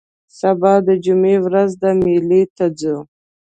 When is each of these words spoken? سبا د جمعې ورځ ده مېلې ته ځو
سبا 0.39 0.73
د 0.87 0.89
جمعې 1.03 1.37
ورځ 1.45 1.71
ده 1.81 1.89
مېلې 2.03 2.41
ته 2.57 2.65
ځو 2.79 2.97